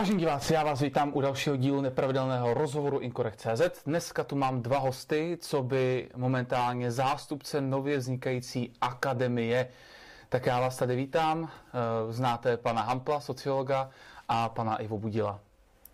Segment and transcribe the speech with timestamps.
[0.00, 3.84] Vážení diváci, já vás vítám u dalšího dílu nepravidelného rozhovoru Incorrect.cz.
[3.86, 9.68] Dneska tu mám dva hosty, co by momentálně zástupce nově vznikající akademie.
[10.28, 11.50] Tak já vás tady vítám.
[11.50, 13.90] Eh, znáte pana Hampla, sociologa,
[14.28, 15.40] a pana Ivo Budila.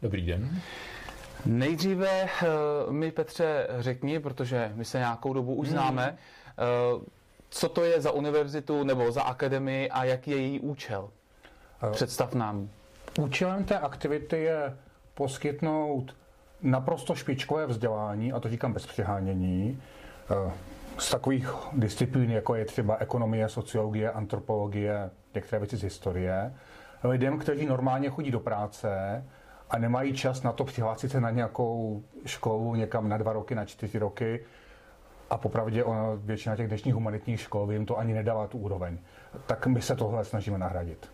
[0.03, 0.61] Dobrý den.
[1.47, 2.29] Nejdříve eh,
[2.91, 5.77] mi Petře řekni, protože my se nějakou dobu už hmm.
[5.77, 6.19] známe,
[6.57, 7.05] hmm.
[7.49, 11.11] co to je za univerzitu nebo za akademii a jaký je její účel.
[11.93, 12.69] Představ nám.
[13.19, 14.77] Účelem té aktivity je
[15.15, 16.17] poskytnout
[16.63, 19.83] naprosto špičkové vzdělání, a to říkám bez přehánění,
[20.31, 20.53] eh,
[20.99, 26.55] z takových disciplín, jako je třeba ekonomie, sociologie, antropologie, některé věci z historie,
[27.05, 29.25] lidem, kteří normálně chodí do práce
[29.71, 33.65] a nemají čas na to přihlásit se na nějakou školu někam na dva roky, na
[33.65, 34.45] čtyři roky,
[35.31, 38.99] a popravdě ono, většina těch dnešních humanitních škol jim to ani nedává tu úroveň.
[39.47, 41.11] Tak my se tohle snažíme nahradit.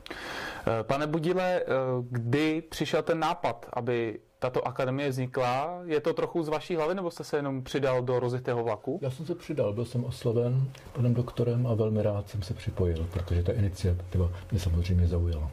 [0.67, 1.65] Eh, pane Budile, eh,
[2.11, 5.81] kdy přišel ten nápad, aby tato akademie vznikla?
[5.85, 8.99] Je to trochu z vaší hlavy, nebo jste se jenom přidal do rozjetého vlaku?
[9.03, 13.07] Já jsem se přidal, byl jsem osloven panem doktorem a velmi rád jsem se připojil,
[13.13, 15.51] protože ta iniciativa mě samozřejmě zaujala.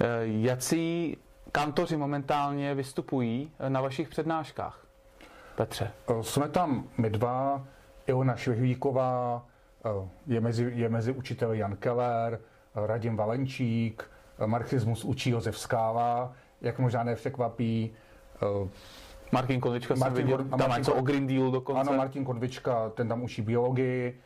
[0.00, 1.16] Eh, jací
[1.52, 4.86] kantoři momentálně vystupují na vašich přednáškách?
[5.56, 5.90] Petře.
[6.20, 7.64] Jsme tam my dva,
[8.06, 9.46] Ilona Švihvíková,
[10.26, 12.40] je mezi, je mezi učiteli Jan Keller,
[12.74, 14.11] Radim Valenčík,
[14.46, 17.90] marxismus učí Josef Skála, jak možná nepřekvapí.
[19.32, 21.80] Martin Konvička Martin, jsem viděl, tam něco o Green Deal dokonce.
[21.80, 24.20] Ano, Martin Konvička, ten tam učí biologii,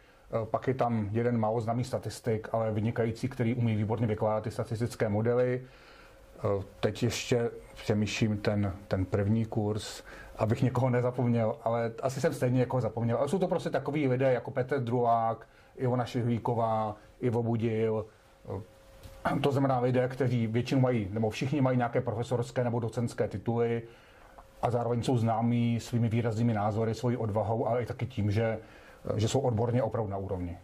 [0.44, 5.08] pak je tam jeden málo známý statistik, ale vynikající, který umí výborně vykládat ty statistické
[5.08, 5.62] modely.
[6.80, 10.02] Teď ještě přemýšlím ten, ten první kurz,
[10.36, 13.16] abych někoho nezapomněl, ale asi jsem stejně někoho zapomněl.
[13.18, 18.06] Ale jsou to prostě takový lidé jako Petr Drulák, Ivona Švihlíková, Ivo Budil,
[19.42, 23.82] to znamená lidé, kteří většinou mají, nebo všichni mají nějaké profesorské nebo docentské tituly
[24.62, 28.58] a zároveň jsou známí svými výraznými názory, svojí odvahou, ale i taky tím, že,
[29.16, 30.59] že jsou odborně opravdu na úrovni.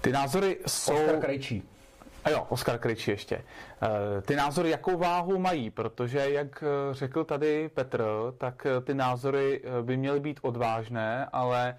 [0.00, 0.94] Ty názory jsou...
[0.94, 1.62] Oskar Krejčí.
[2.24, 3.36] A jo, Oskar Krejčí ještě.
[3.36, 5.70] Eh, ty názory jakou váhu mají?
[5.70, 8.04] Protože, jak eh, řekl tady Petr,
[8.38, 11.76] tak eh, ty názory by měly být odvážné, ale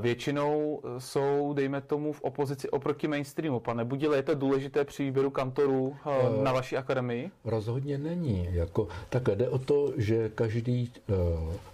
[0.00, 3.60] většinou eh, jsou, dejme tomu, v opozici oproti mainstreamu.
[3.60, 7.30] Pane Budile, je to důležité při výběru kantorů eh, na vaší akademii?
[7.44, 8.48] Rozhodně není.
[8.52, 10.92] Jako, tak jde o to, že každý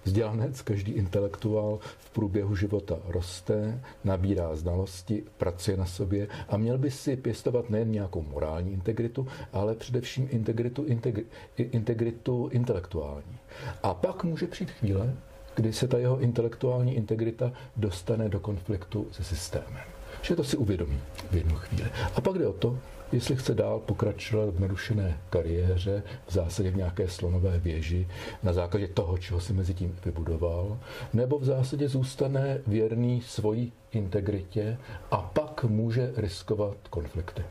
[0.04, 6.90] vzdělanec, každý intelektuál v průběhu života roste, nabírá znalosti, pracuje na sobě a měl by
[6.90, 11.24] si pěstovat nejen nějakou morální integritu, ale především integritu, integri,
[11.56, 13.38] integritu intelektuální.
[13.82, 15.14] A pak může přijít chvíle,
[15.54, 19.84] kdy se ta jeho intelektuální integrita dostane do konfliktu se systémem.
[20.22, 21.00] Že to si uvědomí
[21.30, 21.90] v jednu chvíli.
[22.16, 22.78] A pak jde o to,
[23.12, 28.08] jestli chce dál pokračovat v narušené kariéře, v zásadě v nějaké slonové věži,
[28.42, 30.78] na základě toho, čeho si mezi tím vybudoval,
[31.12, 34.78] nebo v zásadě zůstane věrný svojí integritě
[35.10, 37.42] a pak může riskovat konflikty.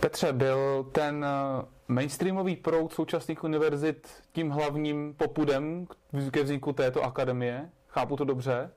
[0.00, 1.26] Petře, byl ten
[1.92, 5.86] mainstreamový proud současných univerzit tím hlavním popudem
[6.30, 7.68] ke vzniku této akademie?
[7.88, 8.70] Chápu to dobře?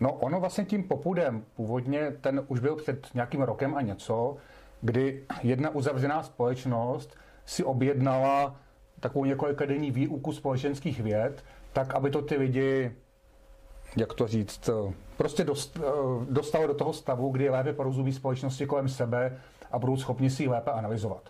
[0.00, 4.36] No ono vlastně tím popudem původně ten už byl před nějakým rokem a něco,
[4.80, 8.56] kdy jedna uzavřená společnost si objednala
[9.00, 12.92] takovou několikadenní výuku společenských věd, tak aby to ty lidi,
[13.96, 14.70] jak to říct,
[15.16, 15.78] prostě dost,
[16.30, 19.38] dostalo do toho stavu, kdy lépe porozumí společnosti kolem sebe
[19.72, 21.22] a budou schopni si ji lépe analyzovat.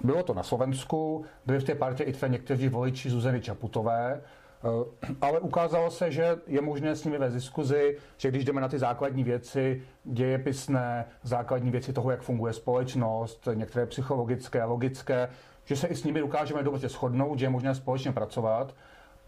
[0.00, 5.14] Bylo to na Slovensku, byli v té partě i třeba někteří voliči Zuzany Čaputové, eh,
[5.20, 8.78] ale ukázalo se, že je možné s nimi vést diskuzi, že když jdeme na ty
[8.78, 15.28] základní věci, dějepisné, základní věci toho, jak funguje společnost, některé psychologické, logické,
[15.64, 18.74] že se i s nimi dokážeme dobře shodnout, že je možné společně pracovat.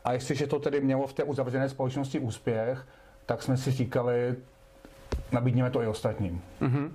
[0.04, 2.86] A jestliže to tedy mělo v té uzavřené společnosti úspěch,
[3.26, 4.36] tak jsme si říkali,
[5.32, 6.42] nabídněme to i ostatním.
[6.60, 6.90] Mm-hmm.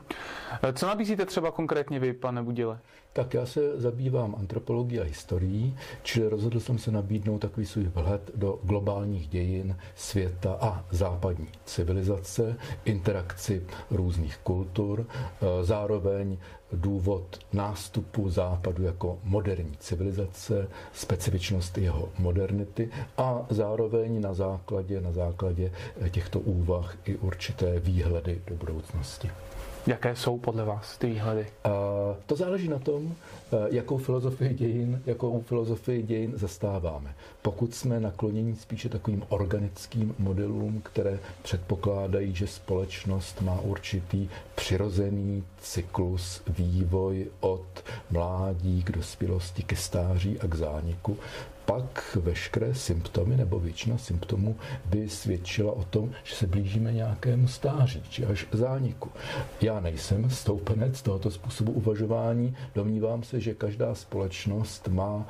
[0.73, 2.79] Co nabízíte třeba konkrétně vy, pane Budile?
[3.13, 8.31] Tak já se zabývám antropologií a historií, čili rozhodl jsem se nabídnout takový svůj vhled
[8.35, 16.37] do globálních dějin světa a západní civilizace, interakci různých kultur, e, zároveň
[16.73, 25.71] důvod nástupu západu jako moderní civilizace, specifičnost jeho modernity a zároveň na základě, na základě
[26.09, 29.31] těchto úvah i určité výhledy do budoucnosti.
[29.87, 31.47] Jaké jsou podle vás ty výhledy?
[31.63, 31.69] A
[32.25, 33.15] to záleží na tom,
[33.71, 37.15] jakou filozofii dějin, jakou filozofii dějin zastáváme.
[37.41, 46.41] Pokud jsme nakloněni spíše takovým organickým modelům, které předpokládají, že společnost má určitý přirozený cyklus,
[46.47, 51.17] vývoj od mládí k dospělosti, ke stáří a k zániku,
[51.65, 54.55] pak veškeré symptomy nebo většina symptomů
[54.85, 59.09] by svědčila o tom, že se blížíme nějakému stáří či až zániku.
[59.61, 62.55] Já nejsem stoupenec tohoto způsobu uvažování.
[62.75, 65.27] Domnívám se, že každá společnost má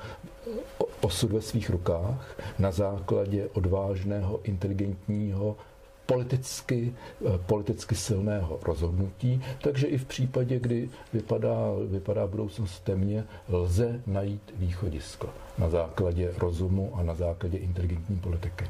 [1.01, 5.57] osud ve svých rukách na základě odvážného, inteligentního
[6.05, 6.93] politicky,
[7.25, 11.55] eh, politicky silného rozhodnutí, takže i v případě, kdy vypadá,
[11.87, 18.65] vypadá budoucnost temně, lze najít východisko na základě rozumu a na základě inteligentní politiky.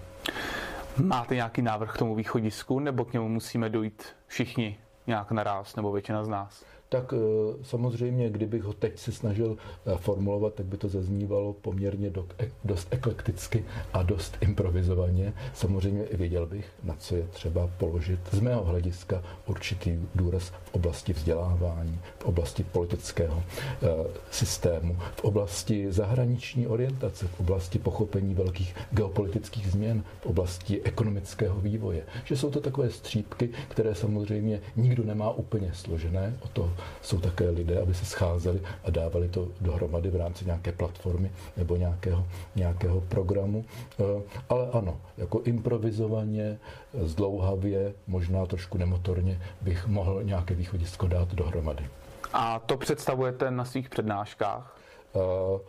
[0.97, 4.77] Máte nějaký návrh k tomu východisku, nebo k němu musíme dojít všichni
[5.07, 6.63] nějak naraz, nebo většina z nás?
[6.93, 7.17] Tak eh,
[7.63, 12.87] samozřejmě, kdybych ho teď se snažil eh, formulovat, tak by to zaznívalo poměrně e, dost
[12.91, 15.33] eklekticky a dost improvizovaně.
[15.53, 20.73] Samozřejmě i věděl bych, na co je třeba položit z mého hlediska určitý důraz v
[20.75, 23.87] oblasti vzdělávání, v oblasti politického eh,
[24.31, 32.03] systému, v oblasti zahraniční orientace, v oblasti pochopení velkých geopolitických změn, v oblasti ekonomického vývoje.
[32.25, 37.49] Že jsou to takové střípky, které samozřejmě nikdo nemá úplně složené, o to jsou také
[37.49, 42.25] lidé, aby se scházeli a dávali to dohromady v rámci nějaké platformy nebo nějakého,
[42.55, 43.65] nějakého programu.
[43.99, 44.03] Eh,
[44.49, 46.59] ale ano, jako improvizovaně,
[47.01, 51.87] zdlouhavě, možná trošku nemotorně bych mohl nějaké východisko dát dohromady.
[52.33, 54.77] A to představujete na svých přednáškách?
[55.15, 55.59] Eh,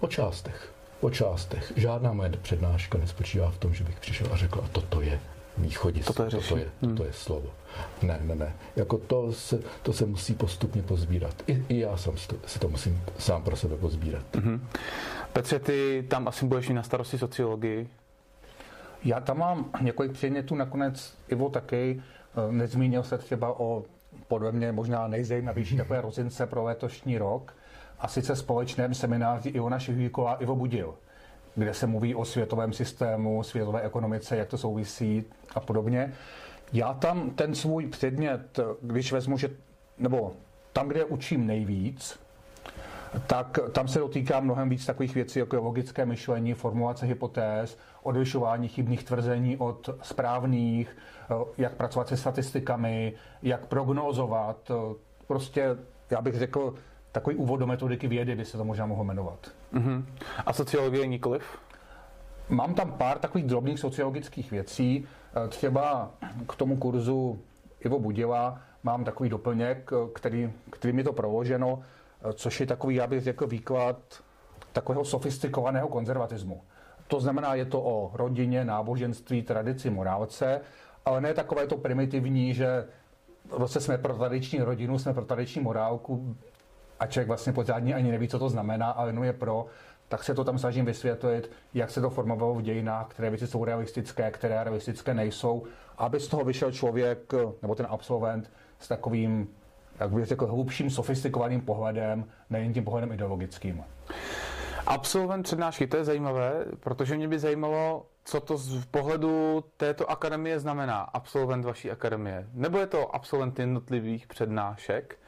[0.00, 0.72] po částech.
[1.00, 1.72] Po částech.
[1.76, 5.20] Žádná moje přednáška nespočívá v tom, že bych přišel a řekl, a toto je
[5.56, 7.06] východisko, toto, toto, je, toto hmm.
[7.06, 7.50] je slovo.
[8.02, 8.52] Ne, ne, ne.
[8.76, 11.34] Jako to se, to se musí postupně pozbírat.
[11.46, 12.16] I, i já jsem
[12.46, 14.24] si to musím sám pro sebe pozbírat.
[14.32, 14.60] Mm-hmm.
[15.32, 17.88] Petře, ty tam asi budeš mít na starosti sociologii.
[19.04, 22.02] Já tam mám několik předmětů, nakonec Ivo taky.
[22.48, 23.84] Eh, nezmínil se třeba o
[24.28, 27.54] podle mě možná nejzajímavější takové rozince pro letošní rok,
[28.02, 30.94] a sice společném semináři Ivona Šihvíková Ivo Budil
[31.54, 36.12] kde se mluví o světovém systému, světové ekonomice, jak to souvisí a podobně.
[36.72, 39.50] Já tam ten svůj předmět, když vezmu, že,
[39.98, 40.32] nebo
[40.72, 42.20] tam, kde učím nejvíc,
[43.26, 48.68] tak tam se dotýká mnohem víc takových věcí, jako je logické myšlení, formulace hypotéz, odlišování
[48.68, 50.96] chybných tvrzení od správných,
[51.58, 53.12] jak pracovat se statistikami,
[53.42, 54.70] jak prognózovat.
[55.26, 55.76] Prostě,
[56.10, 56.74] já bych řekl,
[57.12, 59.50] takový úvod do metodiky vědy by se to možná mohlo jmenovat.
[59.74, 60.04] Uh-huh.
[60.46, 61.42] A sociologie nikoliv?
[62.48, 65.06] Mám tam pár takových drobných sociologických věcí.
[65.44, 66.10] Eh, třeba
[66.48, 67.38] k tomu kurzu
[67.80, 72.94] Ivo Budila mám takový doplněk, eh, který, který mi to proloženo, eh, což je takový,
[72.94, 73.96] já bych řekl, výklad
[74.72, 76.62] takového sofistikovaného konzervatismu.
[77.08, 80.60] To znamená, je to o rodině, náboženství, tradici, morálce,
[81.04, 82.84] ale ne takové to primitivní, že
[83.50, 86.36] vlastně jsme pro tradiční rodinu, jsme pro tradiční morálku,
[87.02, 89.66] a člověk vlastně pořádně ani neví, co to znamená, ale jenom je pro,
[90.08, 93.64] tak se to tam snažím vysvětlit, jak se to formovalo v dějinách, které věci jsou
[93.64, 95.62] realistické, které realistické nejsou,
[95.98, 97.32] aby z toho vyšel člověk,
[97.62, 99.48] nebo ten absolvent, s takovým,
[100.00, 103.84] jak bych řekl, hlubším, sofistikovaným pohledem, nejen tím pohledem ideologickým.
[104.86, 110.60] Absolvent přednášky, to je zajímavé, protože mě by zajímalo, co to z pohledu této akademie
[110.60, 112.46] znamená, absolvent vaší akademie.
[112.52, 115.18] Nebo je to absolvent jednotlivých přednášek,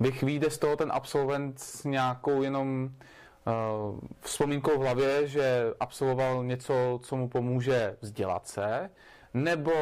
[0.00, 2.90] bych vyjde z toho ten absolvent s nějakou jenom
[3.46, 8.90] uh, vzpomínkou v hlavě, že absolvoval něco, co mu pomůže vzdělat se,
[9.34, 9.72] nebo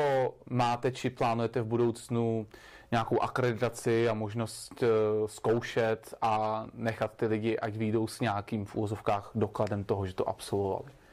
[0.50, 2.46] máte či plánujete v budoucnu
[2.90, 4.88] nějakou akreditaci a možnost uh,
[5.26, 10.28] zkoušet a nechat ty lidi, ať výjdou s nějakým v úvozovkách dokladem toho, že to
[10.28, 11.03] absolvovali?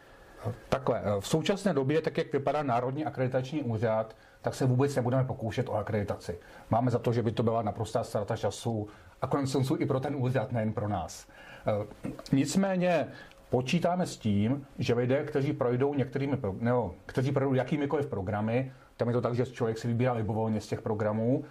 [0.69, 5.69] Takhle, v současné době, tak jak vypadá Národní akreditační úřad, tak se vůbec nebudeme pokoušet
[5.69, 6.39] o akreditaci.
[6.69, 8.87] Máme za to, že by to byla naprostá ztráta času
[9.21, 11.27] a konec i pro ten úřad, nejen pro nás.
[11.67, 13.07] E, nicméně
[13.49, 19.13] počítáme s tím, že lidé, kteří projdou některými, nebo kteří projdou jakýmikoliv programy, tam je
[19.13, 21.43] to tak, že člověk si vybírá libovolně z těch programů,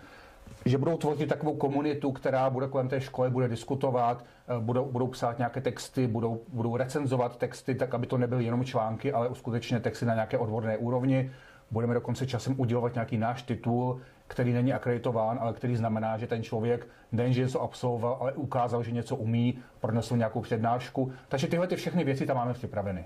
[0.65, 4.25] že budou tvořit takovou komunitu, která bude kolem té školy, bude diskutovat,
[4.57, 8.65] e, budou, budou psát nějaké texty, budou, budou recenzovat texty, tak aby to nebyly jenom
[8.65, 11.31] články, ale skutečně texty na nějaké odborné úrovni.
[11.71, 16.43] Budeme dokonce časem udělovat nějaký náš titul, který není akreditován, ale který znamená, že ten
[16.43, 21.13] člověk nejenže něco absolvoval, ale ukázal, že něco umí, pronesl nějakou přednášku.
[21.29, 23.05] Takže tyhle ty všechny věci tam máme připraveny.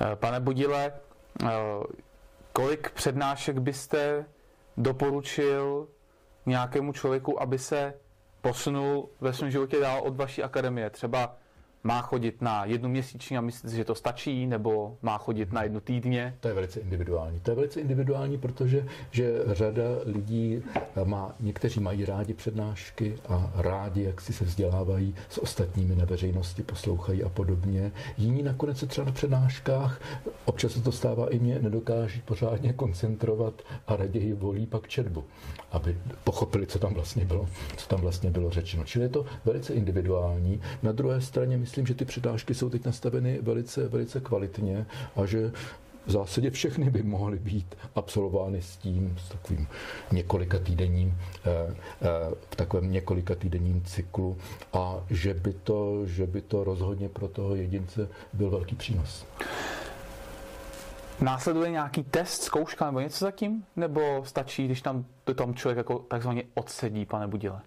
[0.00, 1.48] Eh, pane Budile, eh,
[2.52, 4.24] kolik přednášek byste
[4.76, 5.88] doporučil
[6.48, 7.94] nějakému člověku, aby se
[8.40, 10.90] posunul ve svém životě dál od vaší akademie?
[10.90, 11.36] Třeba
[11.84, 15.80] má chodit na jednu měsíční a myslíte, že to stačí, nebo má chodit na jednu
[15.80, 16.36] týdně?
[16.40, 17.40] To je velice individuální.
[17.40, 20.62] To je velice individuální, protože že řada lidí
[21.04, 26.62] má, někteří mají rádi přednášky a rádi, jak si se vzdělávají s ostatními na veřejnosti,
[26.62, 27.92] poslouchají a podobně.
[28.18, 30.00] Jiní nakonec se třeba na přednáškách,
[30.44, 35.24] občas se to stává i mě, nedokáží pořádně koncentrovat a raději volí pak četbu,
[35.72, 38.84] aby pochopili, co tam vlastně bylo, co tam vlastně bylo řečeno.
[38.84, 40.60] Čili je to velice individuální.
[40.82, 45.52] Na druhé straně myslím, že ty přednášky jsou teď nastaveny velice, velice kvalitně a že
[46.06, 49.68] v zásadě všechny by mohly být absolvovány s tím, s takovým
[50.12, 51.50] několika týdenním, eh,
[52.02, 52.06] eh,
[52.50, 54.36] v takovém několika týdenním cyklu
[54.72, 59.26] a že by to, že by to rozhodně pro toho jedince byl velký přínos.
[61.20, 63.64] Následuje nějaký test, zkouška nebo něco zatím?
[63.76, 67.60] Nebo stačí, když tam, tam člověk jako takzvaně odsedí, pane Budile?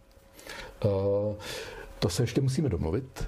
[0.86, 0.92] Uh,
[2.00, 3.28] to se ještě musíme domluvit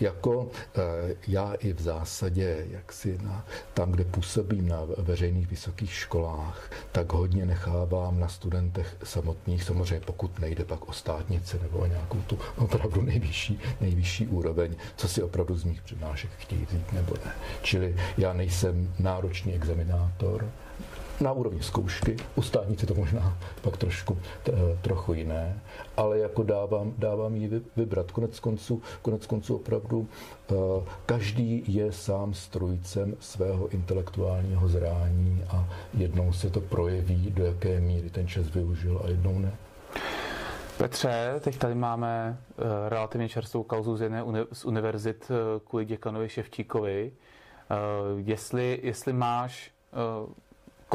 [0.00, 5.92] jako eh, já i v zásadě, jak si na, tam, kde působím na veřejných vysokých
[5.92, 11.86] školách, tak hodně nechávám na studentech samotných, samozřejmě pokud nejde pak o státnice nebo o
[11.86, 17.14] nějakou tu opravdu nejvyšší, nejvyšší úroveň, co si opravdu z mých přednášek chtějí říct nebo
[17.24, 17.32] ne.
[17.62, 20.50] Čili já nejsem náročný examinátor,
[21.20, 24.52] na úrovni zkoušky, u státnice to možná pak trošku t,
[24.82, 25.60] trochu jiné,
[25.96, 28.10] ale jako dávám, dávám ji vybrat.
[28.10, 30.54] Konec konců, konec konců opravdu eh,
[31.06, 38.10] každý je sám strujcem svého intelektuálního zrání a jednou se to projeví, do jaké míry
[38.10, 39.56] ten čas využil a jednou ne.
[40.78, 45.30] Petře, teď tady máme uh, relativně čerstvou kauzu z jedné z univerzit
[45.68, 47.12] kvůli děkanovi Ševčíkovi.
[48.16, 49.74] Jestli, jestli máš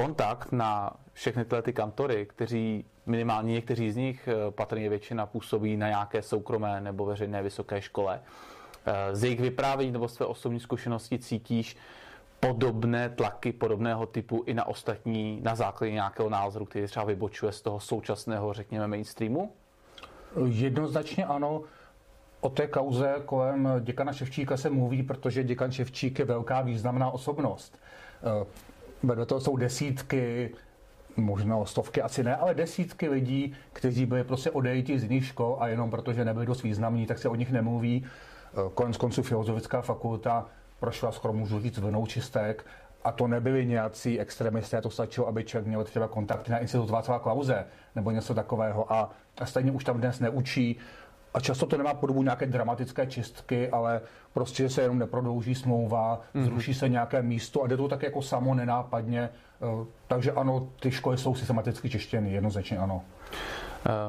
[0.02, 5.78] kontakt na všechny tyhle ty kantory, kteří minimálně někteří z nich, eh, patrně většina, působí
[5.78, 8.22] na nějaké soukromé nebo veřejné vysoké škole.
[8.86, 11.78] Eh, z jejich vyprávění nebo své osobní zkušenosti cítíš
[12.40, 17.62] podobné tlaky podobného typu i na ostatní na základě nějakého názoru, který třeba vybočuje z
[17.62, 19.52] toho současného, řekněme, mainstreamu?
[20.46, 21.62] Jednoznačně ano.
[22.42, 27.80] O té kauze kolem děkana Ševčíka se mluví, protože děkan Ševčík je velká významná osobnost.
[29.04, 30.50] Vedle toho jsou desítky,
[31.18, 35.68] možná stovky asi ne, ale desítky lidí, kteří byli prostě odejti z jiných škol a
[35.68, 38.06] jenom protože nebyli dost významní, tak se o nich nemluví.
[38.54, 40.46] Eh, konec konců filozofická fakulta
[40.80, 42.66] prošla skoro můžu říct vlnou čistek
[43.04, 47.20] a to nebyli nějací extremisté, to stačilo, aby člověk měl třeba kontakty na institut Václava
[47.20, 47.66] Klauze
[47.96, 49.12] nebo něco takového a
[49.44, 50.78] stejně už tam dnes neučí
[51.34, 54.02] a často to nemá podobu nějaké dramatické čistky, ale
[54.34, 56.44] prostě se jenom neprodlouží smlouva, mm-hmm.
[56.44, 59.22] zruší se nějaké místo a jde to tak jako samo nenápadně.
[59.22, 63.02] Eh, takže ano, ty školy jsou systematicky čištěny, jednoznačně ano.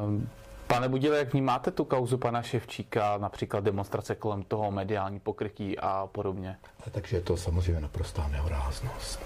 [0.07, 0.29] Um.
[0.75, 6.09] Pane Budile, jak vnímáte tu kauzu pana Ševčíka, například demonstrace kolem toho, mediální pokrytí a
[6.13, 6.57] podobně?
[6.91, 9.21] Takže je to samozřejmě naprostá nehoráznost.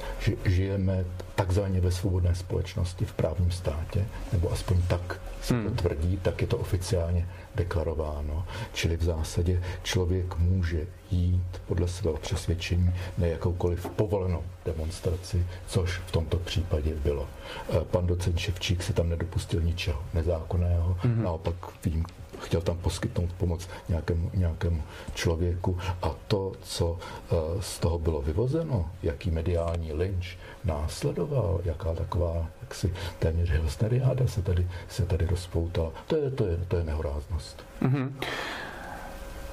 [0.45, 5.65] Žijeme takzvaně ve svobodné společnosti v právním státě, nebo aspoň tak se hmm.
[5.65, 8.47] to tvrdí, tak je to oficiálně deklarováno.
[8.73, 16.13] Čili v zásadě člověk může jít podle svého přesvědčení na jakoukoliv povolenou demonstraci, což v
[16.13, 17.29] tomto případě bylo.
[17.71, 21.23] Eh, pan docent Ševčík se tam nedopustil ničeho nezákonného, mm-hmm.
[21.23, 22.05] naopak vím,
[22.41, 24.83] chtěl tam poskytnout pomoc nějakému, nějakému
[25.15, 32.47] člověku a to, co eh, z toho bylo vyvozeno, jaký mediální lynč následoval, jaká taková
[32.61, 37.65] jaksi téměř hysteriáda se tady, se tady rozpoutala, to je, to je, to je nehoráznost.
[37.83, 38.13] Mm-hmm.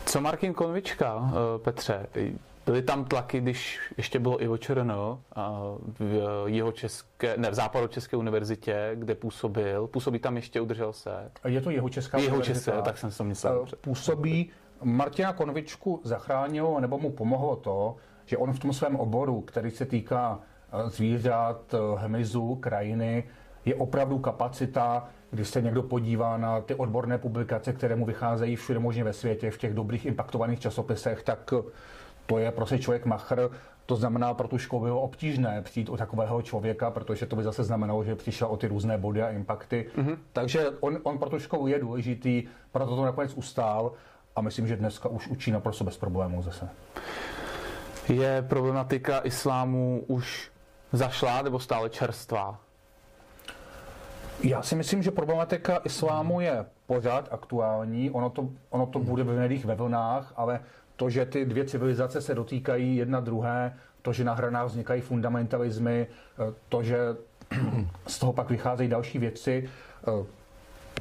[0.05, 2.07] Co Martin Konvička, eh, Petře?
[2.65, 5.21] Byly tam tlaky, když ještě bylo Ivo Černo
[5.99, 9.87] v jeho české, ne, v západu České univerzitě, kde působil.
[9.87, 11.31] Působí tam ještě, udržel se?
[11.47, 12.71] Je to jeho česká jeho univerzita.
[12.71, 13.65] České, tak jsem si to myslel.
[13.73, 14.49] Eh, působí.
[14.83, 19.85] Martina Konvičku zachránilo nebo mu pomohlo to, že on v tom svém oboru, který se
[19.85, 23.23] týká eh, zvířat, hmyzu, krajiny,
[23.65, 28.79] je opravdu kapacita, když se někdo podívá na ty odborné publikace, které mu vycházejí všude
[28.79, 31.53] možně ve světě, v těch dobrých impaktovaných časopisech, tak
[32.25, 33.49] to je prostě člověk machr,
[33.85, 37.63] to znamená, pro tu školu bylo obtížné přijít o takového člověka, protože to by zase
[37.63, 39.89] znamenalo, že přišel o ty různé body a impakty.
[39.97, 40.17] Mm-hmm.
[40.33, 43.91] Takže on, on pro tu školu je důležitý, proto to nakonec ustál
[44.35, 46.69] a myslím, že dneska už učí naprosto bez problémů zase.
[48.09, 50.51] Je problematika islámu už
[50.91, 52.59] zašlá nebo stále čerstvá?
[54.43, 58.11] Já si myslím, že problematika islámu je pořád aktuální.
[58.11, 60.59] Ono to, ono to bude médiích ve vlnách, ale
[61.01, 66.07] to, že ty dvě civilizace se dotýkají jedna druhé, to, že na hranách vznikají fundamentalismy,
[66.69, 66.97] to, že
[68.07, 69.69] z toho pak vycházejí další věci,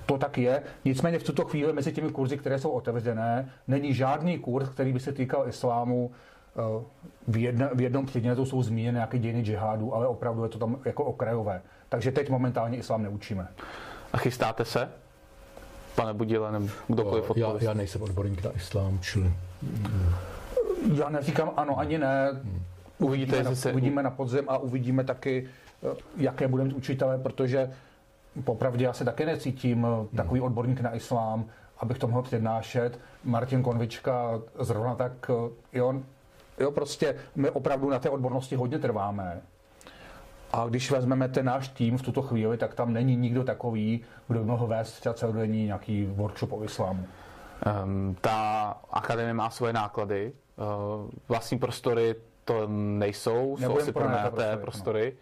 [0.07, 0.62] to tak je.
[0.85, 5.00] Nicméně v tuto chvíli mezi těmi kurzy, které jsou otevřené, není žádný kurz, který by
[5.00, 6.11] se týkal islámu.
[6.57, 6.85] Eh,
[7.28, 10.78] v, jedna, v jednom předmětu jsou zmíněny nějaké dějiny džihádu, ale opravdu je to tam
[10.85, 11.62] jako okrajové.
[11.88, 13.49] Takže teď momentálně islám neučíme.
[14.12, 14.88] A chystáte se?
[15.95, 19.33] Pane Budile, nebo kdokoliv já, já nejsem odborník na islám, čili...
[20.95, 22.40] Já neříkám ano, ani ne.
[22.99, 23.73] Uvidíte, uvidíme, na, se...
[23.73, 25.49] uvidíme na podzem a uvidíme taky,
[25.93, 27.71] eh, jaké budeme mít učitele, protože
[28.45, 31.45] popravdě já se také necítím eh, takový odborník na islám,
[31.79, 32.99] abych to mohl přednášet.
[33.25, 35.95] Martin Konvička zrovna tak, eh, jo,
[36.61, 39.40] jo, prostě my opravdu na té odbornosti hodně trváme.
[40.52, 44.40] A když vezmeme ten náš tým v tuto chvíli, tak tam není nikdo takový, kdo
[44.40, 47.07] by mohl vést třeba celodenní nějaký workshop o islámu.
[47.67, 52.14] Um, ta akademie má svoje náklady, uh, vlastní prostory
[52.45, 54.62] to nejsou, jsou asi pronajaté prostory.
[54.62, 55.17] prostory.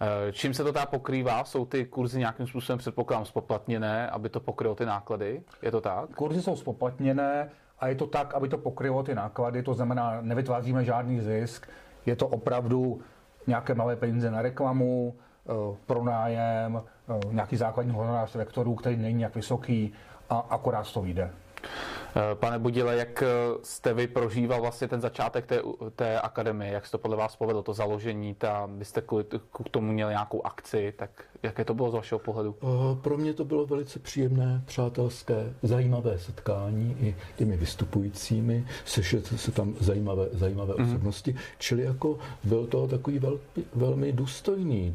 [0.00, 1.44] Uh, čím se to dá pokrývá?
[1.44, 5.42] Jsou ty kurzy nějakým způsobem předpokládám spoplatněné, aby to pokrylo ty náklady?
[5.62, 6.10] Je to tak?
[6.10, 10.84] Kurzy jsou spoplatněné a je to tak, aby to pokrylo ty náklady, to znamená, nevytváříme
[10.84, 11.68] žádný zisk,
[12.06, 13.00] je to opravdu
[13.46, 15.14] nějaké malé peníze na reklamu,
[15.44, 16.82] uh, pronájem,
[17.30, 19.92] nějaký základní honorář lektorů, který není nějak vysoký
[20.30, 21.30] a akorát to vyjde.
[21.62, 23.26] Eh, pane Budile, jak eh,
[23.62, 25.62] jste vy prožíval vlastně ten začátek té,
[25.96, 26.72] té akademie?
[26.72, 28.34] Jak se to podle vás povedlo, to založení?
[28.34, 31.10] Ta, vy jste k tomu měli nějakou akci, tak
[31.42, 32.54] jaké to bylo z vašeho pohledu?
[32.62, 32.66] Eh,
[33.02, 39.74] pro mě to bylo velice příjemné, přátelské, zajímavé setkání i těmi vystupujícími, sešet se tam
[39.80, 40.88] zajímavé, zajímavé mm-hmm.
[40.88, 43.40] osobnosti, čili jako byl to takový vel,
[43.74, 44.94] velmi důstojný,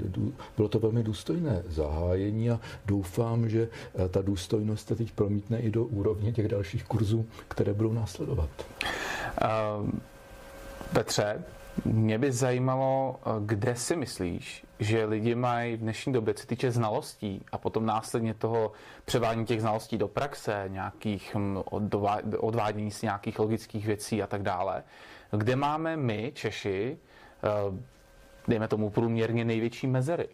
[0.58, 3.68] bylo to velmi důstojné zahájení a doufám, že
[4.10, 8.50] ta důstojnost se teď promítne i do úrovně těch dalších kurzů kurzů, které budou následovat.
[9.84, 9.90] Uh,
[10.94, 11.44] Petře,
[11.86, 17.46] mě by zajímalo, kde si myslíš, že lidi mají v dnešní době, co týče znalostí
[17.52, 18.72] a potom následně toho
[19.06, 21.58] převádění těch znalostí do praxe, nějakých hm,
[22.40, 24.84] odvádění z nějakých logických věcí a tak dále,
[25.32, 26.98] kde máme my, Češi,
[27.70, 27.80] uh,
[28.48, 30.28] dejme tomu průměrně největší mezery?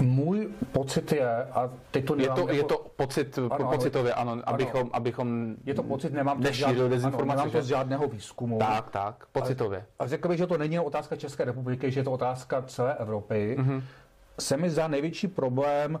[0.00, 2.52] Můj pocit je, a teď to je to, jako...
[2.52, 6.76] je to pocit, ano, pocitově, ano, ano, abychom, abychom je to pocit, nemám to, žád,
[7.04, 8.58] ano, nemám to z žádného výzkumu.
[8.58, 9.86] Tak, tak, pocitově.
[9.98, 12.94] A, a řekl bych, že to není otázka České republiky, že je to otázka celé
[12.94, 13.56] Evropy.
[13.58, 13.82] Mm-hmm.
[14.40, 16.00] Se mi zdá největší problém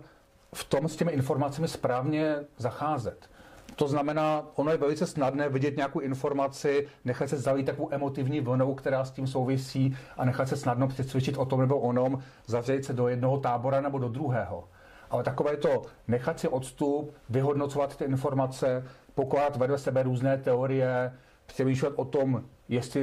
[0.54, 3.30] v tom s těmi informacemi správně zacházet.
[3.76, 8.74] To znamená, ono je velice snadné vidět nějakou informaci, nechat se zalít takovou emotivní vlnou,
[8.74, 12.92] která s tím souvisí a nechat se snadno přesvědčit o tom nebo onom, zavřít se
[12.92, 14.68] do jednoho tábora nebo do druhého.
[15.10, 18.84] Ale takové to nechat si odstup, vyhodnocovat ty informace,
[19.14, 21.12] pokládat vedle sebe různé teorie,
[21.46, 23.02] přemýšlet o tom, jestli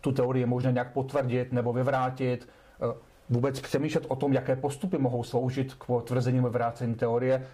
[0.00, 2.48] tu teorii je možné nějak potvrdit nebo vyvrátit,
[2.82, 2.94] eh,
[3.30, 7.46] vůbec přemýšlet o tom, jaké postupy mohou sloužit k potvrzení vyvrácení teorie,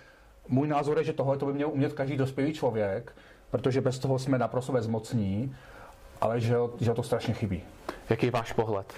[0.50, 3.12] můj názor je, že tohle to by měl umět každý dospělý člověk,
[3.50, 5.54] protože bez toho jsme naprosto bezmocní,
[6.20, 7.62] ale že, že to strašně chybí.
[8.10, 8.92] Jaký je váš pohled?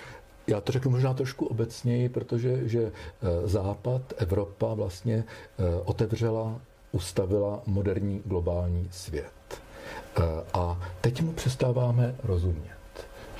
[0.47, 6.61] Já to řeknu možná trošku obecněji, protože že eh, Západ, Evropa vlastně eh, otevřela,
[6.93, 9.33] ustavila moderní globální svět.
[10.19, 10.23] Eh,
[10.55, 12.82] a teď mu přestáváme rozumět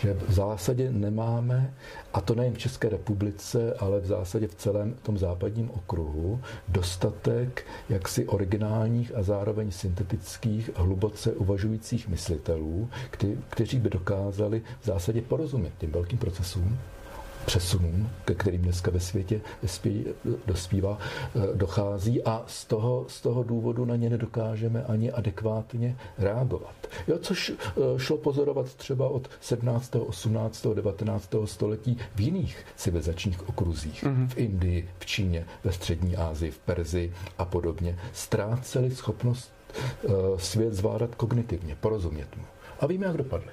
[0.03, 1.75] že v zásadě nemáme,
[2.15, 7.67] a to nejen v České republice, ale v zásadě v celém tom západním okruhu, dostatek
[7.89, 12.89] jaksi originálních a zároveň syntetických, hluboce uvažujících myslitelů,
[13.49, 16.79] kteří by dokázali v zásadě porozumět těm velkým procesům,
[17.47, 19.41] přesunům, ke kterým dneska ve světě
[20.47, 26.75] dospívá, eh, dochází a z toho, z toho důvodu na ně nedokážeme ani adekvátně reagovat.
[27.09, 31.35] Jo, což eh, šlo pozorovat třeba od 17., 18., 19.
[31.45, 34.05] století v jiných civilizačních okruzích.
[34.05, 34.29] Mm-hmm.
[34.29, 37.99] V Indii, v Číně, ve střední Asii, v Perzi a podobně.
[38.13, 42.43] Ztráceli schopnost eh, svět zvládat kognitivně, porozumět mu.
[42.81, 43.49] A víme, jak dopadly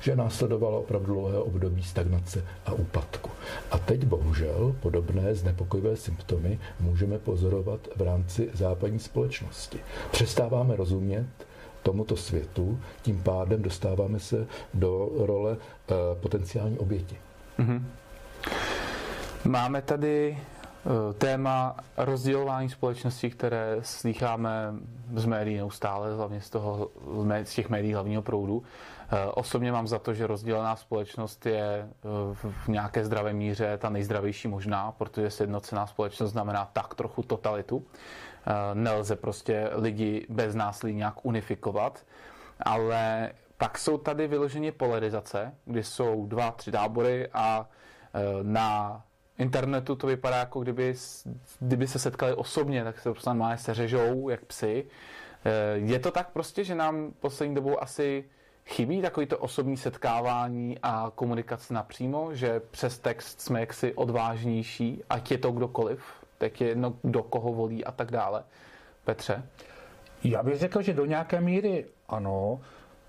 [0.00, 3.30] že následovalo opravdu dlouhé období stagnace a úpadku.
[3.70, 9.78] A teď bohužel podobné znepokojivé symptomy můžeme pozorovat v rámci západní společnosti.
[10.10, 11.26] Přestáváme rozumět
[11.82, 17.16] tomuto světu, tím pádem dostáváme se do role e, potenciální oběti.
[17.58, 17.82] Mm-hmm.
[19.44, 24.74] Máme tady eh, téma rozdělování společnosti, které slýcháme
[25.14, 26.90] z médií neustále, hlavně z, toho,
[27.44, 28.62] z těch médií hlavního proudu.
[29.12, 31.88] Eh, osobně mám za to, že rozdělená společnost je eh,
[32.34, 37.86] v nějaké zdravé míře ta nejzdravější možná, protože sjednocená společnost znamená tak trochu totalitu.
[38.46, 42.06] Eh, nelze prostě lidi bez násilí nějak unifikovat,
[42.60, 47.68] ale pak jsou tady vyloženě polarizace, kdy jsou dva, tři tábory a
[48.42, 49.02] na
[49.38, 50.94] internetu to vypadá jako kdyby,
[51.60, 54.86] kdyby se setkali osobně, tak se prostě má seřežou jak psy.
[55.74, 58.24] Je to tak prostě, že nám poslední dobou asi
[58.66, 65.30] chybí takový to osobní setkávání a komunikace napřímo, že přes text jsme jaksi odvážnější, ať
[65.30, 66.04] je to kdokoliv,
[66.38, 68.44] tak je jedno, kdo koho volí a tak dále.
[69.04, 69.42] Petře?
[70.24, 72.60] Já bych řekl, že do nějaké míry ano.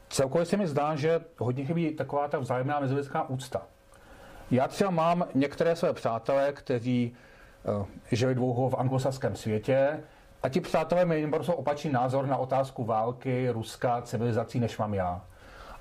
[0.10, 3.62] Celkově se mi zdá, že hodně chybí taková ta vzájemná mezilidská úcta.
[4.52, 7.16] Já třeba mám některé své přátelé, kteří
[7.80, 10.00] uh, žili dlouho v anglosaském světě
[10.44, 15.22] a ti přátelé mají prostě opačný názor na otázku války, Ruska, civilizací, než mám já.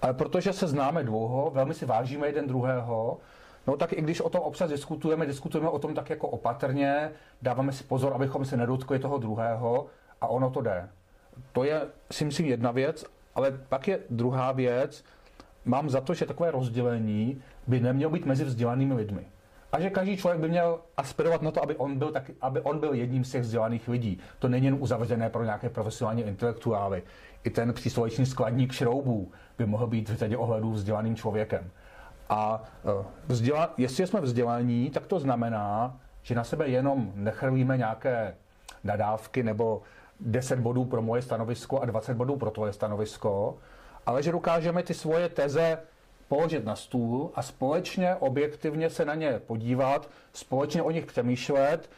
[0.03, 3.19] Ale protože se známe dlouho, velmi si vážíme jeden druhého,
[3.67, 7.11] no tak i když o tom občas diskutujeme, diskutujeme o tom tak jako opatrně,
[7.43, 9.87] dáváme si pozor, abychom se nedotkli toho druhého
[10.21, 10.89] a ono to jde.
[11.53, 13.05] To je, si myslím, jedna věc,
[13.35, 15.05] ale pak je druhá věc,
[15.65, 19.27] mám za to, že takové rozdělení by nemělo být mezi vzdělanými lidmi.
[19.75, 22.79] A že každý člověk by měl aspirovat na to, aby on byl, tak, aby on
[22.79, 24.21] byl jedním z těch vzdělaných lidí.
[24.39, 27.03] To není jen uzavřené pro nějaké profesionální intelektuály.
[27.45, 31.71] I ten příslovečný skladník šroubů by mohl být v řadě ohledů vzdělaným člověkem.
[32.29, 38.35] A e, vzděla, jestli jsme vzdělaní, tak to znamená, že na sebe jenom nechrlíme nějaké
[38.85, 39.83] nadávky nebo
[40.21, 43.59] 10 bodů pro moje stanovisko a 20 bodů pro tvoje stanovisko,
[44.07, 45.79] ale že dokážeme ty svoje teze
[46.35, 51.91] položit na stůl a společně objektivně se na ně podívat, společně o nich přemýšlet,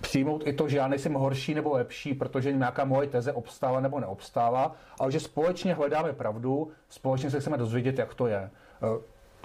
[0.00, 4.00] přijmout i to, že já nejsem horší nebo lepší, protože nějaká moje teze obstála nebo
[4.00, 8.38] neobstála, ale že společně hledáme pravdu, společně se chceme dozvědět, jak to je.
[8.38, 8.50] E,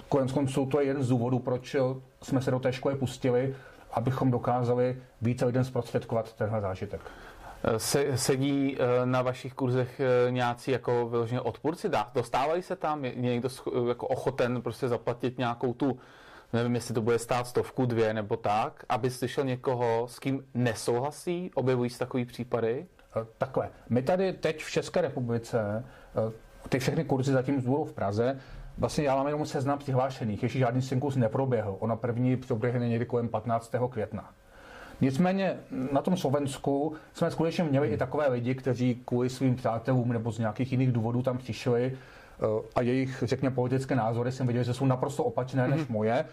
[0.08, 1.76] konec konců to je jeden z důvodů, proč
[2.22, 3.56] jsme se do té školy pustili,
[3.92, 7.00] abychom dokázali více lidem zprostředkovat tenhle zážitek.
[7.76, 11.88] Se, sedí eh, na vašich kurzech eh, nějací jako vyloženě odpůrci?
[11.88, 13.04] Dá, dostávají se tam?
[13.04, 13.48] Je někdo
[13.88, 15.98] jako ochoten prostě zaplatit nějakou tu,
[16.52, 21.50] nevím, jestli to bude stát stovku, dvě nebo tak, aby slyšel někoho, s kým nesouhlasí?
[21.54, 22.86] Objevují se takový případy?
[23.16, 23.68] Eh, takhle.
[23.88, 25.84] My tady teď v České republice
[26.68, 28.40] ty všechny kurzy zatím z v Praze
[28.78, 31.76] Vlastně já mám jenom seznam přihlášených, ještě žádný synkus neproběhl.
[31.78, 33.74] Ona první proběhne někdy kolem 15.
[33.90, 34.30] května.
[35.00, 35.56] Nicméně
[35.92, 40.38] na tom Slovensku jsme skutečně měli i takové lidi, kteří kvůli svým přátelům nebo z
[40.38, 44.86] nějakých jiných důvodů tam přišli eh, a jejich, řekněme, politické názory jsem viděl, že jsou
[44.86, 45.92] naprosto opačné než mhm.
[45.92, 46.24] moje.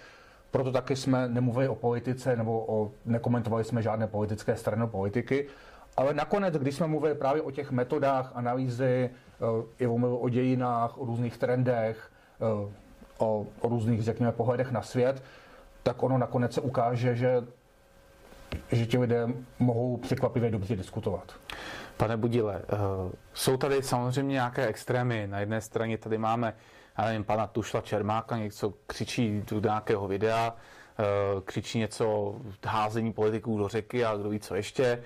[0.51, 5.47] Proto taky jsme nemluvili o politice nebo o, nekomentovali jsme žádné politické strany politiky.
[5.97, 11.05] Ale nakonec, když jsme mluvili právě o těch metodách analýzy, eh, i o dějinách, o
[11.05, 12.71] různých trendech, eh,
[13.17, 15.23] o, o různých, řekněme, pohledech na svět,
[15.83, 17.43] tak ono nakonec se ukáže, že
[18.71, 19.27] že ti lidé
[19.59, 21.33] mohou překvapivě dobře diskutovat.
[21.97, 25.27] Pane Budile, uh, jsou tady samozřejmě nějaké extrémy.
[25.27, 26.53] Na jedné straně tady máme,
[26.97, 33.57] já nevím, pana Tušla Čermáka, něco křičí do nějakého videa, uh, křičí něco házení politiků
[33.57, 35.03] do řeky a kdo ví co ještě.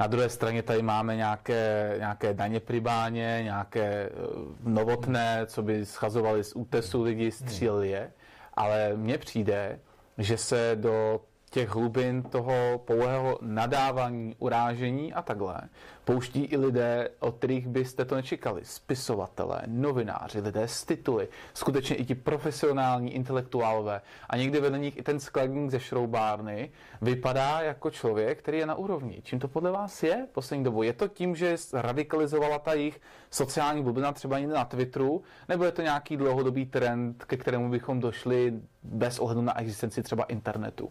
[0.00, 6.44] Na druhé straně tady máme nějaké, nějaké daně pribáně, nějaké uh, novotné, co by schazovali
[6.44, 8.12] z útesu lidi, stříleli je.
[8.54, 9.78] Ale mně přijde,
[10.18, 11.20] že se do
[11.50, 15.60] těch hlubin toho pouhého nadávání, urážení a takhle,
[16.04, 18.60] pouští i lidé, od kterých byste to nečekali.
[18.64, 24.00] Spisovatelé, novináři, lidé z tituly, skutečně i ti profesionální intelektuálové.
[24.28, 26.70] A někdy vedle nich i ten skladník ze šroubárny
[27.02, 29.20] vypadá jako člověk, který je na úrovni.
[29.22, 30.82] Čím to podle vás je poslední dobu?
[30.82, 35.72] Je to tím, že radikalizovala ta jejich sociální bublina třeba někde na Twitteru, nebo je
[35.72, 40.90] to nějaký dlouhodobý trend, ke kterému bychom došli bez ohledu na existenci třeba internetu?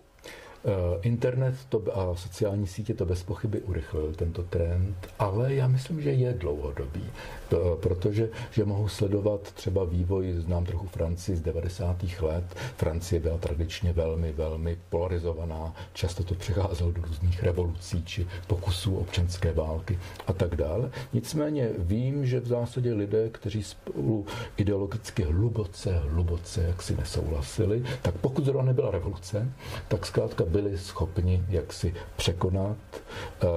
[0.65, 6.01] Eh, internet to a sociální sítě to bez pochyby urychlil tento trend, ale já myslím,
[6.01, 7.03] že je dlouhodobý,
[7.79, 12.21] protože že mohu sledovat třeba vývoj, znám trochu Francii z 90.
[12.21, 12.43] let.
[12.77, 19.53] Francie byla tradičně velmi, velmi polarizovaná, často to přecházelo do různých revolucí či pokusů občanské
[19.53, 20.91] války a tak dále.
[21.13, 24.25] Nicméně vím, že v zásadě lidé, kteří spolu
[24.57, 29.51] ideologicky hluboce, hluboce jaksi nesouhlasili, tak pokud zrovna nebyla revoluce,
[29.87, 32.77] tak zkrátka byli schopni jaksi překonat
[33.43, 33.49] uh,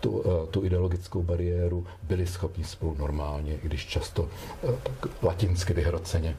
[0.00, 5.72] tu, uh, tu ideologickou bariéru, byli schopni spolu normálně, i když často uh, tak latinsky
[5.72, 6.36] vyhroceně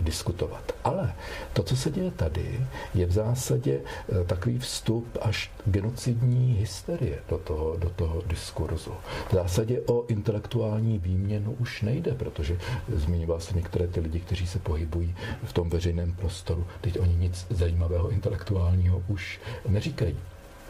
[0.00, 0.72] diskutovat.
[0.84, 1.14] Ale
[1.52, 2.60] to, co se děje tady,
[2.94, 3.80] je v zásadě
[4.26, 8.92] takový vstup až genocidní hysterie do toho, do toho diskurzu.
[9.28, 14.58] V zásadě o intelektuální výměnu už nejde, protože zmiňoval se některé ty lidi, kteří se
[14.58, 16.66] pohybují v tom veřejném prostoru.
[16.80, 19.29] Teď oni nic zajímavého intelektuálního už
[19.68, 20.16] neříkají.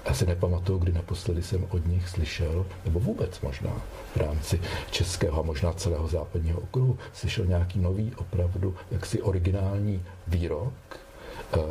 [0.04, 3.82] Já si nepamatuju, kdy naposledy jsem od nich slyšel, nebo vůbec možná
[4.14, 10.72] v rámci českého a možná celého západního okruhu, slyšel nějaký nový, opravdu jaksi originální výrok,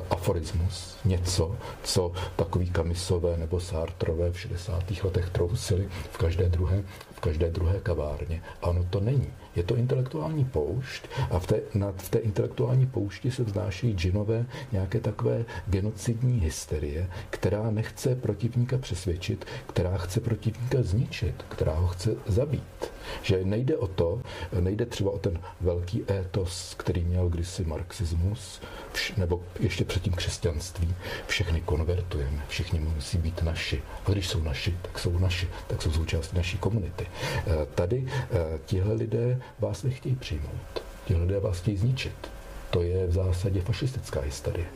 [0.09, 4.83] aforismus, něco, co takový kamisové nebo sártrové v 60.
[5.03, 8.43] letech trousili v každé druhé, v každé druhé kavárně.
[8.61, 9.33] A ono to není.
[9.55, 14.45] Je to intelektuální poušť a v té, na, v té intelektuální poušti se vznášejí džinové
[14.71, 22.15] nějaké takové genocidní hysterie, která nechce protivníka přesvědčit, která chce protivníka zničit, která ho chce
[22.27, 22.91] zabít.
[23.21, 24.21] Že nejde o to,
[24.59, 28.61] nejde třeba o ten velký étos, který měl kdysi marxismus,
[29.17, 30.93] nebo ještě předtím křesťanství.
[31.27, 33.81] Všechny konvertujeme, všichni musí být naši.
[34.05, 37.07] A když jsou naši, tak jsou naši, tak jsou součástí naší komunity.
[37.47, 40.83] Eh, tady eh, tihle lidé vás nechtějí přijmout.
[41.05, 42.31] Tihle lidé vás chtějí zničit.
[42.69, 44.67] To je v zásadě fašistická hysterie.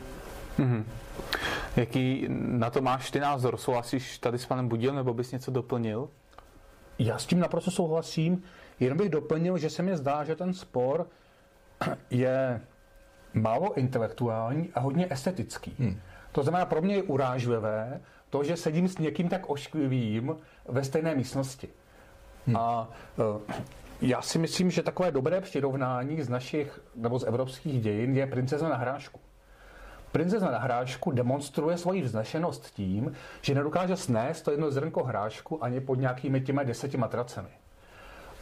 [0.58, 0.84] Mm-hmm.
[1.76, 3.56] Jaký na to máš ty názor?
[3.56, 6.08] Souhlasíš tady s panem Budil, nebo bys něco doplnil?
[6.98, 8.42] Já s tím naprosto souhlasím.
[8.80, 11.06] Jenom bych doplnil, že se mi zdá, že ten spor
[12.10, 12.60] je
[13.34, 15.74] málo intelektuální a hodně estetický.
[15.78, 16.00] Hmm.
[16.32, 20.36] To znamená, pro mě je urážlivé to, že sedím s někým tak ošklivým
[20.68, 21.68] ve stejné místnosti.
[22.46, 22.56] Hmm.
[22.56, 23.40] A uh,
[24.02, 28.68] já si myslím, že takové dobré přirovnání z našich nebo z evropských dějin je princezna
[28.68, 29.20] na hrášku.
[30.14, 35.80] Princezna na hrášku demonstruje svoji vznešenost tím, že nedokáže snést to jedno zrnko hrášku ani
[35.80, 37.48] pod nějakými těmi deseti matracemi.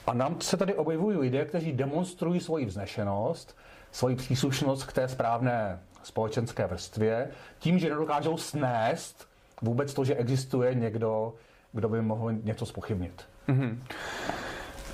[0.06, 3.56] A nám se tady objevují lidé, kteří demonstrují svoji vznešenost,
[3.92, 9.28] svoji příslušnost k té správné společenské vrstvě, tím, že nedokážou snést
[9.62, 11.34] vůbec to, že existuje někdo,
[11.72, 13.24] kdo by mohl něco spochybnit.
[13.48, 13.78] Mm-hmm.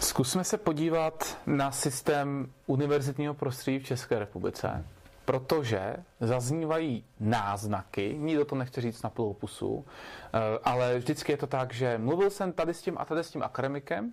[0.00, 4.84] Zkusme se podívat na systém univerzitního prostředí v České republice
[5.28, 11.46] protože zaznívají náznaky, nikdo to nechce říct na plnou pusu, eh, ale vždycky je to
[11.46, 14.12] tak, že mluvil jsem tady s tím a tady s tím akademikem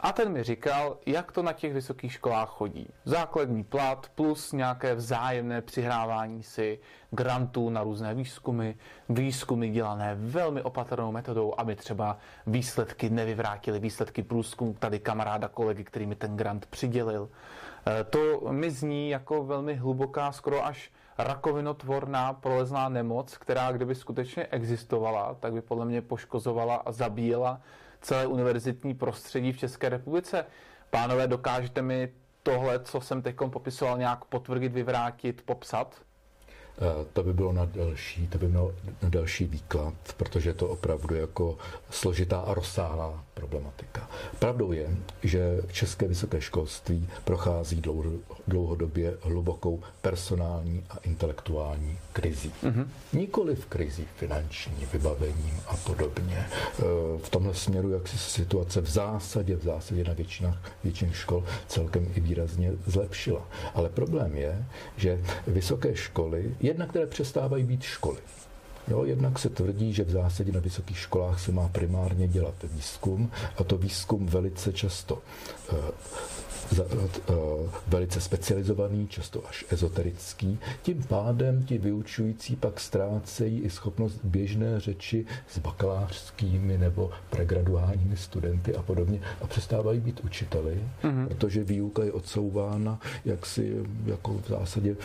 [0.00, 2.88] a ten mi říkal, jak to na těch vysokých školách chodí.
[3.04, 6.78] Základní plat plus nějaké vzájemné přihrávání si
[7.10, 8.72] grantů na různé výzkumy,
[9.08, 16.06] výzkumy dělané velmi opatrnou metodou, aby třeba výsledky nevyvrátily výsledky průzkumu tady kamaráda kolegy, který
[16.06, 17.28] mi ten grant přidělil.
[17.88, 24.46] Eh, to mi zní jako velmi hluboká, skoro až rakovinotvorná prolezná nemoc, která kdyby skutečně
[24.46, 27.60] existovala, tak by podle mě poškozovala a zabíjela
[28.00, 30.46] celé univerzitní prostředí v České republice.
[30.90, 36.05] Pánové, dokážete mi tohle, co jsem teď popisoval, nějak potvrdit, vyvrátit, popsat?
[36.78, 40.68] Eh, to by bylo na další, to by bylo na další výklad, protože je to
[40.68, 41.58] opravdu jako
[41.90, 44.10] složitá a rozsáhlá problematika.
[44.38, 47.82] Pravdou je, že české vysoké školství prochází
[48.46, 52.52] dlouhodobě hlubokou personální a intelektuální krizí.
[52.64, 52.86] Mm-hmm.
[53.12, 56.46] Nikoli v krizi finanční, vybavením a podobně.
[57.16, 61.44] Eh, v tomhle směru, jak se situace v zásadě, v zásadě na většinách, většiných škol
[61.68, 63.48] celkem i výrazně zlepšila.
[63.74, 64.64] Ale problém je,
[64.96, 68.18] že vysoké školy jednak které přestávají být školy.
[68.88, 73.30] Jo, jednak se tvrdí, že v zásadě na vysokých školách se má primárně dělat výzkum
[73.56, 75.78] a to výzkum velice často uh,
[77.88, 80.58] velice specializovaný, často až ezoterický.
[80.82, 88.74] Tím pádem ti vyučující pak ztrácejí i schopnost běžné řeči s bakalářskými nebo pregraduálními studenty
[88.74, 91.28] a podobně a přestávají být učiteli, mm-hmm.
[91.28, 93.76] protože výuka je odsouvána jaksi
[94.06, 94.96] jako v zásadě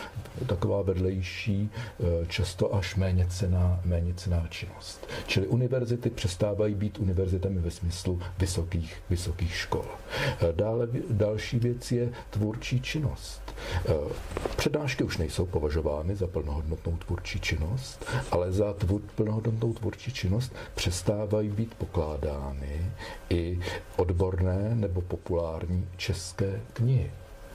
[0.46, 1.70] taková vedlejší,
[2.22, 5.08] e, často až méně cená, méně cená činnost.
[5.26, 9.84] Čili univerzity přestávají být univerzitami ve smyslu vysokých, vysokých škol.
[10.40, 13.54] E, dále další další věc je tvůrčí činnost.
[13.86, 13.92] Eh,
[14.56, 21.48] přednášky už nejsou považovány za plnohodnotnou tvůrčí činnost, ale za tvůr, plnohodnotnou tvůrčí činnost přestávají
[21.48, 22.92] být pokládány
[23.30, 23.60] i
[23.96, 27.10] odborné nebo populární české knihy.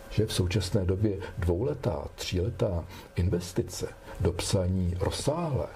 [0.10, 3.88] Že v současné době dvouletá, tříletá investice
[4.19, 5.67] do psaní rozsáhlé,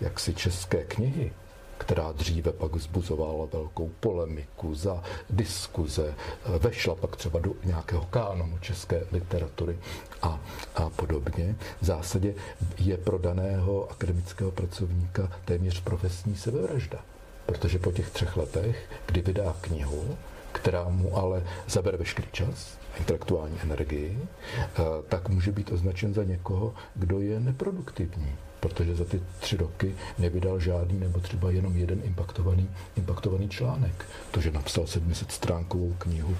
[0.00, 1.32] jak si české knihy,
[1.78, 6.14] která dříve pak vzbuzovala velkou polemiku za diskuze,
[6.58, 9.78] vešla pak třeba do nějakého kánonu české literatury
[10.22, 10.40] a,
[10.74, 11.56] a podobně.
[11.80, 12.34] V zásadě
[12.78, 16.98] je pro daného akademického pracovníka téměř profesní sebevražda.
[17.46, 20.16] Protože po těch třech letech, kdy vydá knihu,
[20.52, 24.18] která mu ale zabere veškerý čas, intelektuální energii,
[24.58, 24.68] eh,
[25.08, 30.60] tak může být označen za někoho, kdo je neproduktivní protože za ty tři roky nevydal
[30.60, 34.06] žádný nebo třeba jenom jeden impaktovaný, impaktovaný článek.
[34.30, 36.36] To, že napsal 700 stránkovou knihu,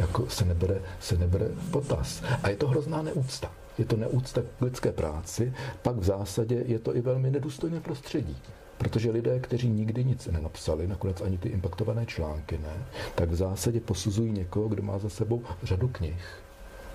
[0.00, 2.22] jako se nebere, se nebere potaz.
[2.42, 3.52] A je to hrozná neúcta.
[3.78, 8.36] Je to neúcta k lidské práci, pak v zásadě je to i velmi nedůstojné prostředí.
[8.78, 13.80] Protože lidé, kteří nikdy nic nenapsali, nakonec ani ty impaktované články ne, tak v zásadě
[13.80, 16.24] posuzují někoho, kdo má za sebou řadu knih,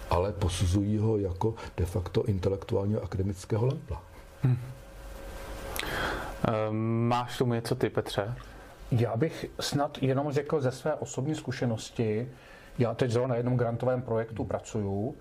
[0.10, 4.11] ale posuzují ho jako de facto intelektuálního akademického lempla.
[4.44, 4.58] Hmm.
[7.08, 8.34] Máš tomu něco ty, Petře?
[8.92, 12.30] Já bych snad jenom řekl ze své osobní zkušenosti,
[12.80, 15.16] já teď zrovna na jednom grantovém projektu pracuju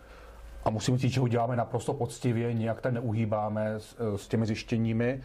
[0.64, 5.22] a musím říct, že ho děláme naprosto poctivě, nijak tak neuhýbáme s, s těmi zjištěními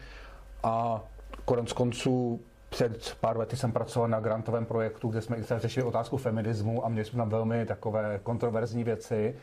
[0.62, 1.00] a
[1.44, 6.86] konec konců před pár lety jsem pracoval na grantovém projektu, kde jsme řešili otázku feminismu
[6.86, 9.36] a měli jsme tam velmi takové kontroverzní věci.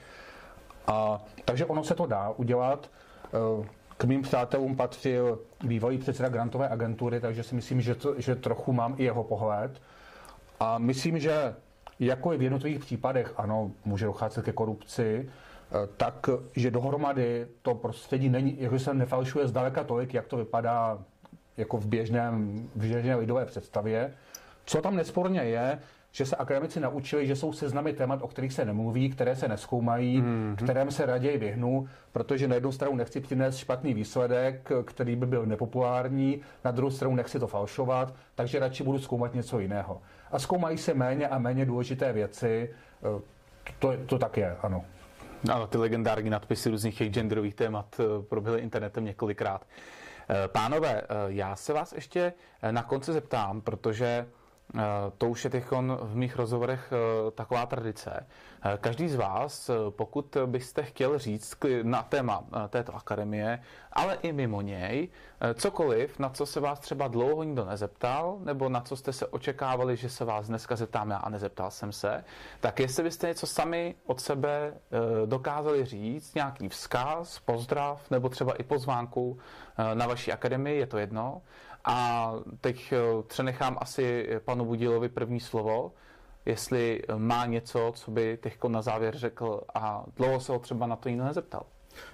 [0.88, 2.90] A, takže ono se to dá udělat.
[3.98, 8.74] K mým přátelům patřil bývalý předseda grantové agentury, takže si myslím, že, to, že trochu
[8.74, 9.82] mám i jeho pohled.
[10.60, 11.56] A myslím, že
[12.00, 17.76] jako i v jednotlivých případech, ano, může docházet ke korupci, eh, tak, že dohromady to
[17.76, 21.00] prostředí není, jako se nefalšuje zdaleka tolik, jak to vypadá
[21.58, 24.14] jako v běžném, v běžné lidové představě.
[24.66, 25.80] Co tam nesporně je,
[26.16, 30.22] že se akademici naučili, že jsou seznamy témat, o kterých se nemluví, které se neskoumají,
[30.22, 30.56] mm-hmm.
[30.56, 35.46] kterém se raději vyhnu, protože na jednu stranu nechci přinést špatný výsledek, který by byl
[35.46, 40.02] nepopulární, na druhou stranu nechci to falšovat, takže radši budu zkoumat něco jiného.
[40.32, 42.70] A zkoumají se méně a méně důležité věci,
[43.18, 43.22] eh,
[43.80, 44.86] to, to tak je, ano.
[45.52, 49.66] Ano, ty legendární nadpisy různých těch genderových témat eh, proběhly internetem několikrát.
[50.30, 52.34] Eh, pánové, já se vás ještě
[52.72, 54.26] na konci zeptám, protože
[55.18, 55.64] to už je teď
[56.02, 58.28] v mých rozhovorech eh, taková tradice.
[58.66, 63.60] Eh, každý z vás, pokud byste chtěl říct na téma této akademie,
[63.92, 65.10] ale i mimo něj,
[65.54, 69.96] cokoliv, na co se vás třeba dlouho nikdo nezeptal, nebo na co jste se očekávali,
[69.96, 72.24] že se vás dneska zeptám já a nezeptal jsem se,
[72.60, 74.74] tak jestli byste něco sami od sebe
[75.26, 79.38] dokázali říct, nějaký vzkaz, pozdrav, nebo třeba i pozvánku
[79.94, 81.42] na vaší akademii, je to jedno,
[81.84, 85.92] a teď eh, přenechám asi panu Budilovi první slovo,
[86.46, 90.96] jestli má něco, co by teď na závěr řekl a dlouho se ho třeba na
[90.96, 91.66] to jiného nezeptal.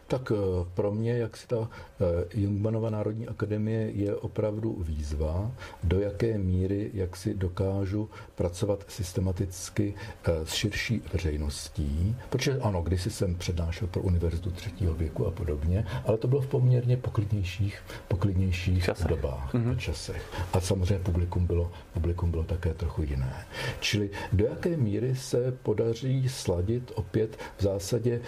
[0.09, 5.51] Tak eh, pro mě, jak si ta eh, Jungmanova Národní akademie je opravdu výzva,
[5.83, 13.11] do jaké míry, jak si dokážu pracovat systematicky eh, s širší veřejností, protože ano, kdysi
[13.11, 18.83] jsem přednášel pro univerzitu třetího věku a podobně, ale to bylo v poměrně poklidnějších, poklidnějších
[18.85, 19.07] časech.
[19.07, 19.77] dobách, mm-hmm.
[19.77, 20.23] časech.
[20.53, 23.45] A samozřejmě publikum bylo, publikum bylo také trochu jiné.
[23.79, 28.21] Čili do jaké míry se podaří sladit opět v zásadě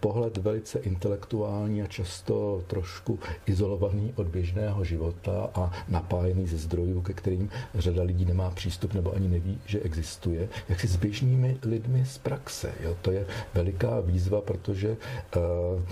[0.00, 7.12] pohled velice intelektuální a často trošku izolovaný od běžného života a napájený ze zdrojů, ke
[7.12, 12.06] kterým řada lidí nemá přístup nebo ani neví, že existuje, jak si s běžnými lidmi
[12.06, 12.72] z praxe.
[12.80, 12.96] Jo?
[13.02, 14.96] To je veliká výzva, protože
[15.36, 15.82] uh,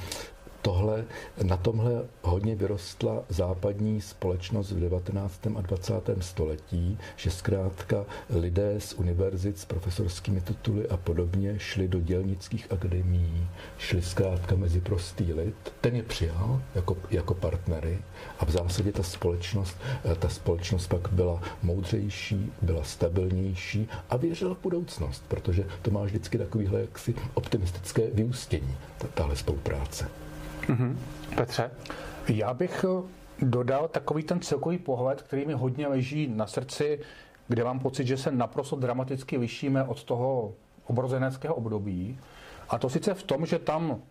[0.63, 1.05] tohle,
[1.43, 5.47] na tomhle hodně vyrostla západní společnost v 19.
[5.57, 5.95] a 20.
[6.21, 13.49] století, že zkrátka lidé z univerzit s profesorskými tituly a podobně šli do dělnických akademií,
[13.79, 15.73] šli zkrátka mezi prostý lid.
[15.81, 17.99] Ten je přijal jako, jako partnery
[18.39, 19.77] a v zásadě ta společnost,
[20.19, 26.39] ta společnost pak byla moudřejší, byla stabilnější a věřila v budoucnost, protože to má vždycky
[26.39, 28.77] takovýhle jaksi optimistické vyústění,
[29.15, 30.09] tahle spolupráce.
[30.71, 30.97] Mm-hmm.
[31.37, 31.71] Petře?
[32.29, 33.09] Já bych eh,
[33.43, 37.01] dodal takový ten celkový pohled, který mi hodně leží na srdci,
[37.49, 40.55] kde mám pocit, že se naprosto dramaticky lišíme od toho
[40.87, 42.19] obrozeneckého období.
[42.69, 44.03] A to sice v tom, že tam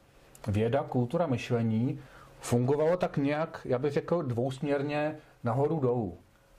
[0.48, 2.00] věda, kultura, myšlení
[2.40, 6.18] fungovalo tak nějak, já bych řekl, dvousměrně nahoru dolů.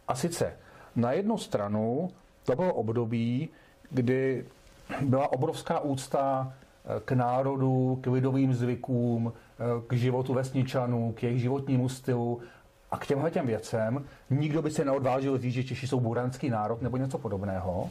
[0.08, 0.52] A sice
[0.96, 2.10] na jednu stranu
[2.44, 3.48] to bylo období,
[3.90, 4.44] kdy
[5.00, 6.52] byla obrovská úcta
[7.04, 9.32] k národu, k lidovým zvykům,
[9.86, 12.40] k životu vesničanů, k jejich životnímu stylu
[12.90, 14.04] a k těmhle těm věcem.
[14.30, 17.90] Nikdo by se neodvážil říct, že Češi jsou buranský národ nebo něco podobného.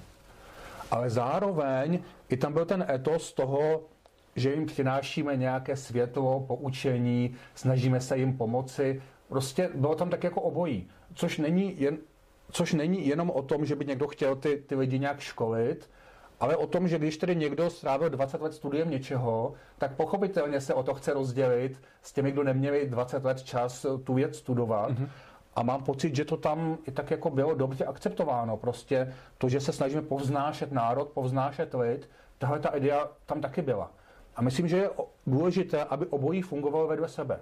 [0.91, 1.99] Ale zároveň
[2.30, 3.82] i tam byl ten etos toho,
[4.36, 9.02] že jim přinášíme nějaké světlo, poučení, snažíme se jim pomoci.
[9.28, 10.88] Prostě bylo tam tak jako obojí.
[11.13, 11.97] Což není, jen,
[12.52, 15.89] což není jenom o tom, že by někdo chtěl ty, ty lidi nějak školit,
[16.39, 20.73] ale o tom, že když tedy někdo strávil 20 let studiem něčeho, tak pochopitelně se
[20.73, 24.91] o to chce rozdělit s těmi, kdo neměli 20 let čas tu věc studovat.
[24.91, 25.08] Mm-hmm.
[25.56, 28.58] A mám pocit, že to tam i tak jako bylo dobře akceptováno.
[28.58, 33.91] Prostě to, že se snažíme povznášet národ, povznášet lid, tahle ta idea tam taky byla.
[34.36, 34.89] A myslím, že je
[35.28, 37.39] důležité, aby obojí fungovalo vedle sebe.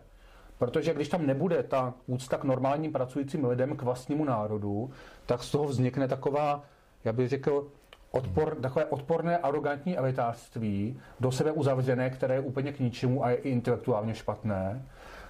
[0.57, 4.91] Protože když tam nebude ta úcta k normálním pracujícím lidem, k vlastnímu národu,
[5.25, 6.63] tak z toho vznikne taková,
[7.04, 7.67] já bych řekl,
[8.12, 13.35] odpor, takové odporné, arrogantní elitářství, do sebe uzavřené, které je úplně k ničemu a je
[13.35, 14.81] i intelektuálně špatné.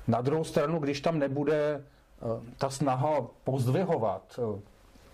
[0.07, 2.25] Na druhou stranu, když tam nebude eh,
[2.57, 4.61] ta snaha pozdvihovat eh,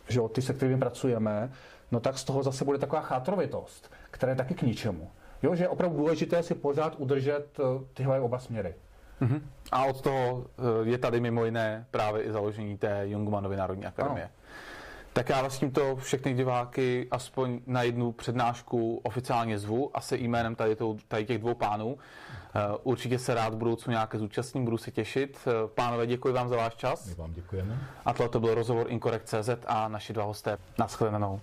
[0.09, 1.51] že jo, ty, se kterými pracujeme,
[1.91, 5.11] no tak z toho zase bude taková chátrovitost, která je taky k ničemu.
[5.43, 8.75] Jo, že je opravdu důležité si pořád udržet eh, tyhle oba směry.
[9.21, 9.41] Uh-huh.
[9.71, 10.45] A od toho
[10.83, 14.23] je tady mimo jiné právě i založení té Jungmanovy Národní akademie.
[14.23, 14.33] Ano.
[15.13, 20.75] Tak já vlastně to všechny diváky aspoň na jednu přednášku oficiálně zvu, asi jménem tady,
[20.75, 21.97] to, tady těch dvou pánů.
[22.55, 25.39] Eh, určitě se rád v budoucnu nějaké zúčastním, budu se těšit.
[25.47, 27.09] Eh, pánové, děkuji vám za váš čas.
[27.09, 27.79] My vám děkujeme.
[28.05, 30.57] A tohle to byl rozhovor Incorrect.cz a naši dva hosté.
[30.77, 31.39] Naschledanou.